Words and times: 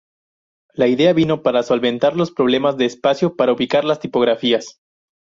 La 0.73 0.87
idea 0.87 1.13
vino 1.13 1.43
para 1.43 1.61
solventar 1.61 2.15
los 2.15 2.31
problemas 2.31 2.75
de 2.75 2.85
espacio 2.85 3.35
para 3.35 3.53
ubicar 3.53 3.85
las 3.85 3.99
tipografías. 3.99 4.79